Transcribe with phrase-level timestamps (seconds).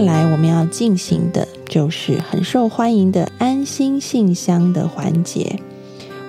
[0.00, 5.58] 来我们要进行的就是很受欢迎的安心信箱的环节，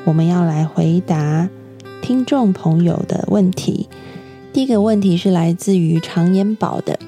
[0.06, 1.50] 我们要来回答
[2.02, 3.88] 听众朋友的问题。
[4.52, 7.00] 第一个问题是来自于常言宝的，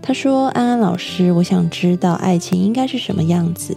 [0.00, 3.76] 他说：“安安老师，我想知道爱情应该是什么样子。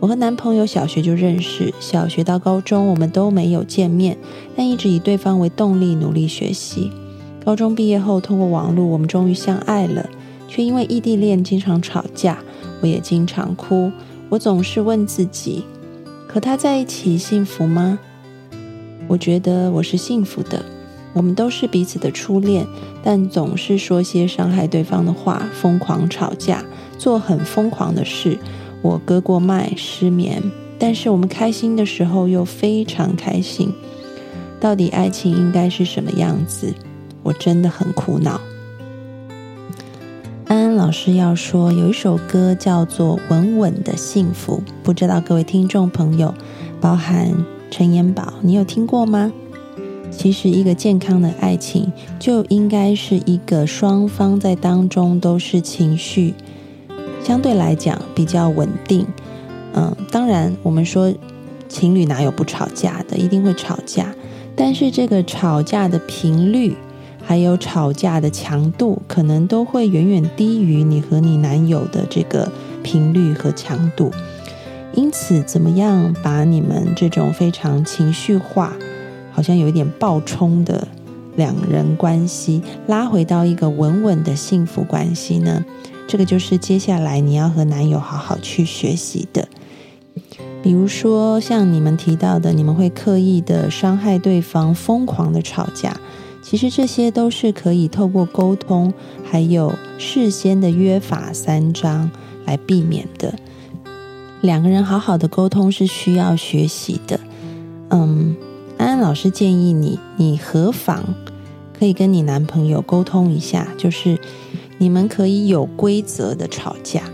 [0.00, 4.18] 我和男朋友小学就认识，小学到高中我们都没有见面，
[4.56, 6.90] 但一直以对方为动力努力学习。
[7.44, 10.08] 高中毕业后，通过网络，我们终于相爱了。”
[10.54, 12.38] 却因为异地恋经常吵架，
[12.80, 13.90] 我也经常哭。
[14.28, 15.64] 我总是问自己：
[16.28, 17.98] 和他在一起幸福吗？
[19.08, 20.64] 我觉得我是幸福的。
[21.12, 22.64] 我们都是彼此的初恋，
[23.02, 26.64] 但总是说些伤害对方的话，疯狂吵架，
[26.98, 28.38] 做很疯狂的事。
[28.80, 30.40] 我割过脉，失眠，
[30.78, 33.72] 但是我们开心的时候又非常开心。
[34.60, 36.72] 到底爱情应该是什么样子？
[37.24, 38.40] 我真的很苦恼。
[40.84, 46.34] 老师要说，有一首歌叫做《稳稳的幸福》，不知道各位听众朋友，
[46.78, 47.32] 包含
[47.70, 49.32] 陈延宝，你有听过吗？
[50.10, 56.34] 其实，一个健康的爱情就应该是一个双方在当中都是情绪
[57.22, 59.06] 相对来讲比较稳定。
[59.72, 61.10] 嗯，当然，我们说
[61.66, 64.14] 情侣哪有不吵架的，一定会吵架，
[64.54, 66.76] 但是这个吵架的频率。
[67.26, 72.50] 还有吵架的强度，可能都会远远低于你和你男友的这个
[72.82, 74.10] 频率和强度。
[74.92, 78.72] 因此，怎么样把你们这种非常情绪化、
[79.32, 80.86] 好像有一点暴冲的
[81.34, 85.64] 两人关系，拉回到一个稳稳的幸福关系呢？
[86.06, 89.48] 这个就是接下来你要和男友好好去学习的。
[90.62, 95.96] 比如说，像你们提到的，你们会刻意的伤害对方，疯狂的吵架。
[96.44, 98.92] 其实这些都是可以透过沟通，
[99.24, 102.10] 还有事先的约法三章
[102.44, 103.34] 来避免的。
[104.42, 107.18] 两个人好好的沟通是需要学习的。
[107.88, 108.36] 嗯，
[108.76, 111.02] 安安老师建议你，你何妨
[111.76, 114.18] 可以跟你男朋友沟通一下，就是
[114.76, 117.04] 你们可以有规则的吵架。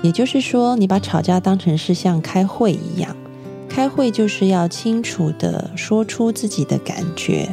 [0.00, 3.16] 也就是说，你把吵架当成是像开会一样，
[3.68, 7.50] 开会就是要清楚的说出自己的感觉。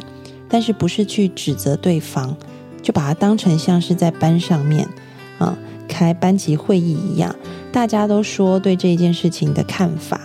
[0.48, 2.36] 但是不是去指责对方，
[2.82, 4.88] 就把它当成像是在班上面
[5.38, 5.58] 啊
[5.88, 7.34] 开班级会议一样，
[7.72, 10.20] 大家都说对这件事情的看法，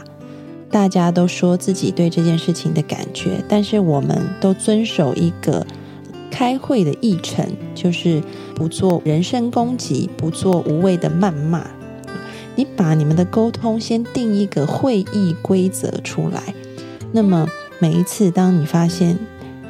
[0.69, 5.65] 大家都说自己对这件事情的感觉，但是我们都遵守一个
[6.29, 8.21] 开会的议程，就是
[8.55, 11.65] 不做人身攻击，不做无谓的谩骂。
[12.55, 16.53] 你把你们的沟通先定一个会议规则出来，
[17.11, 17.47] 那么
[17.79, 19.17] 每一次当你发现。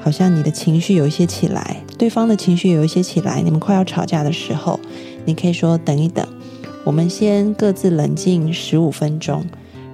[0.04, 4.80] 好像你的情绪有一些起来，对方的情绪有一些起来，你们快要吵架的时候，
[5.26, 6.26] 你可以说等一等，
[6.84, 9.46] 我们先各自冷静十五分钟，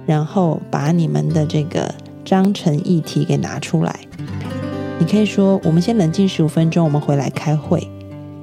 [0.06, 4.00] 然后把你们的这个章程议题给拿出来。
[4.98, 7.86] 你可以说我们先冷静十五分钟，我们回来开会。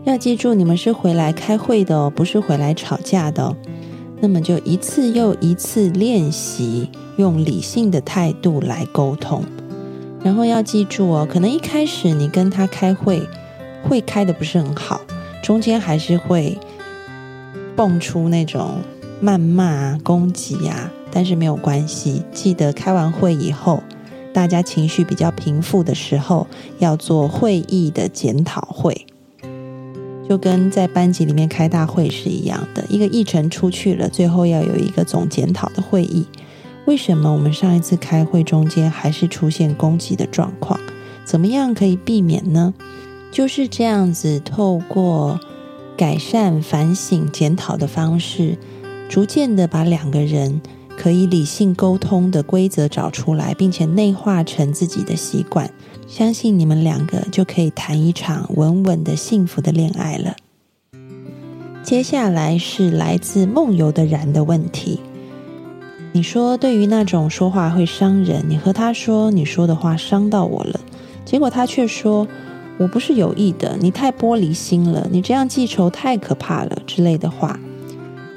[0.05, 3.57] 要记住，你们是回来开会的哦，不是回来吵架的哦。
[4.21, 9.43] 那么就一次又一次练习，用理性的态度来沟通。
[10.25, 13.21] 然后要记住哦，可能一开始你跟他开会，
[13.83, 14.99] 会开的不是很好，
[15.43, 16.57] 中间还是会
[17.75, 18.79] 蹦出那种
[19.21, 22.23] 谩骂啊、攻击啊，但是没有关系。
[22.31, 23.83] 记得开完会以后，
[24.33, 26.47] 大家情绪比较平复的时候，
[26.79, 29.05] 要做会议的检讨会，
[30.27, 36.25] 就跟在班级里面开大会是一样的，一个议程出去了，最后要有一个总检讨的会议。
[36.85, 40.79] 为什么我们上一次开会中间还是出现攻击的状况？
[41.23, 42.73] 怎么样可以避免呢？
[43.31, 45.39] 就是这样子，透过
[45.97, 48.57] 改善、反省、检讨的方式，
[49.09, 50.61] 逐渐的把两个人
[50.95, 55.71] 可以理性沟通的规则找出来，并且内化成自己的习惯。
[56.07, 60.35] 相信你们两个就可以谈一场稳稳的幸福的恋爱了。
[61.83, 64.99] 接下来是来自梦游的然的问题。
[66.15, 70.79] 你说，对于那种说话会伤人，你和他说你说的话伤到我了，
[71.25, 72.25] 结果他却说
[72.77, 77.59] 我不是有意的，你太玻璃心了，你这样记仇太可怕了之类的话。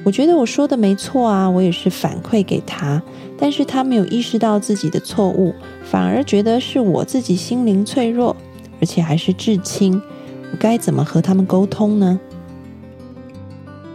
[0.03, 3.01] 我觉得我说的没错啊，我也是反馈给他，
[3.39, 5.55] 但是他没有意识到自己的错误，
[5.85, 8.35] 反而觉得是我自己心灵脆弱，
[8.81, 10.03] 而且还是至亲，
[10.51, 12.19] 我该怎么和他们沟通呢？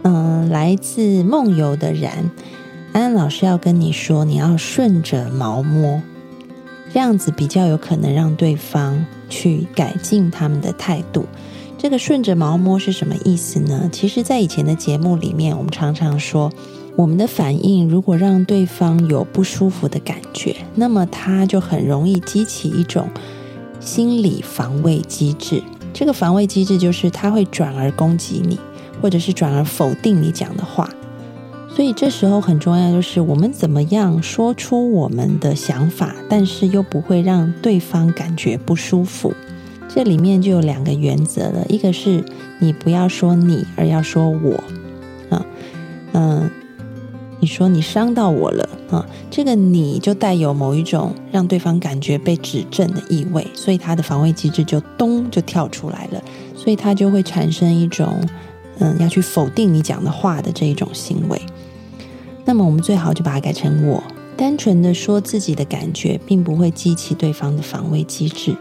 [0.04, 2.30] 嗯，来自梦游的然。
[2.94, 6.00] 安安老师要跟你说，你要顺着毛摸，
[6.92, 11.26] 这样子比较有可能让对方去改进他们的态度。
[11.76, 13.90] 这个顺着毛摸是什么意思呢？
[13.90, 16.52] 其实，在以前的节目里面，我们常常说，
[16.94, 23.08] 我们的反应如果让对方有不舒服的感觉，那么他就很容易激起一种
[23.80, 25.60] 心理防卫机制。
[25.92, 28.56] 这个防卫机制就是他会转而攻击你，
[29.02, 30.88] 或者是转而否定你讲的话。
[31.74, 39.34] 所以这时候很重要，就是我们怎么样说出我们的想法，但是又不会让对方感觉不舒服。
[39.88, 42.22] 这里面就有两个原则了，一个是
[42.60, 44.54] 你不要说你，而要说我
[45.30, 45.44] 啊，
[46.12, 46.48] 嗯，
[47.40, 56.22] 你说你伤到我了啊，这个你就带有某一种让对方感觉被指正的意味，所以他的防卫机制就咚就跳出来了，
[56.56, 58.20] 所以他就会产生一种
[58.78, 61.40] 嗯要去否定你讲的话的这一种行为。
[62.44, 64.02] 那么我们最好就把它改成我，
[64.36, 68.56] 单纯的说自己的感觉，并不会激起对方的防卫机制。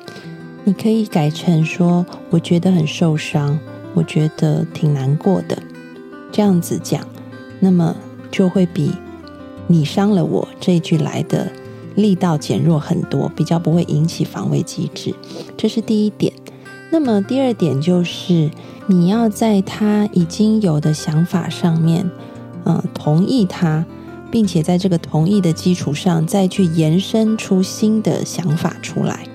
[0.64, 3.60] 你可以改成说：“我觉得很受伤，
[3.94, 5.62] 我觉得挺难过的。”
[6.32, 7.06] 这样子讲，
[7.60, 7.96] 那么
[8.32, 8.92] 就会比
[9.68, 11.52] “你伤了我”这一句来的
[11.96, 15.14] 力道减弱很多，比较不会引起防卫机制。
[15.58, 16.32] 这是第一点。
[16.90, 18.50] 那么第二点就是，
[18.88, 22.10] 你要在他已经有的想法上面，
[22.66, 23.86] 嗯，同意他，
[24.32, 29.28] 并且在这个同意的基础上，再去延伸出新的想法出来。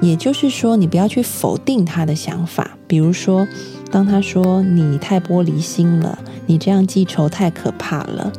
[0.00, 2.70] 也就是说，你不要去否定他的想法。
[2.86, 3.46] 比如说，
[3.90, 8.32] 当他说你太玻璃心了，你这样记仇太可怕了，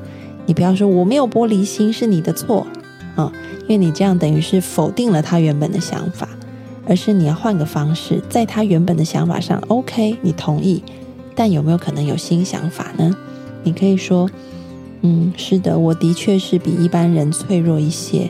[0.48, 2.66] 你不要说我没有玻璃心是你的错
[3.16, 3.32] 啊，
[3.68, 6.28] 因为你这样等于是否定了他原本的想法，
[6.88, 10.84] 而是你要换个方式，在他原本的想法上，OK，你同意，
[11.36, 13.16] 但有没有可能有新想法呢？
[13.64, 14.30] 你可以说，
[15.02, 18.30] 嗯，是的，我的确是比一般人脆弱一些。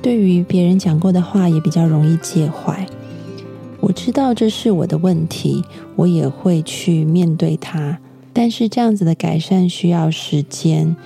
[0.00, 2.86] 对于别人讲过的话，也比较容易介怀。
[3.80, 5.64] 我知道这是我的问题，
[5.96, 7.98] 我也会去面对它。
[8.32, 10.96] 但是这样子的改善需要时间，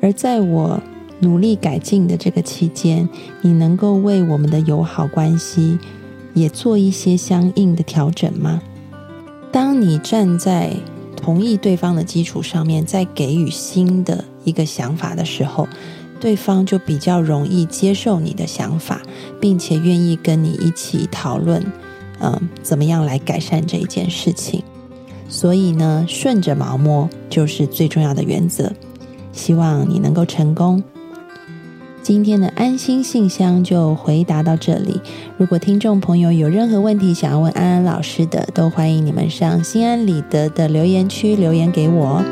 [0.00, 0.80] 而在我
[1.20, 3.08] 努力改进的这个期间，
[3.40, 5.78] 你能够为我们的友好关系
[6.34, 8.60] 也做一些相应的调整吗？
[9.52, 10.72] 当你站在
[11.14, 15.68] 同意对方的基础上面，再给予新的一个想法的时候。
[16.20, 19.02] 对方就比较容易接受你的想法，
[19.40, 21.60] 并且愿意跟你一起讨论，
[22.20, 24.62] 嗯，怎么样来改善这一件事情。
[25.28, 28.72] 所以呢，顺着毛摸就是最重要的原则。
[29.32, 30.80] 希望你能够成功。
[32.02, 35.00] 今天的安心信箱就回答到这里。
[35.36, 42.22] 如果听众朋友有任何问题想要问安安老师的，都欢迎你们上心安理得的留言区留言给我。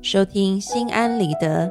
[0.00, 1.70] 收听心安理得，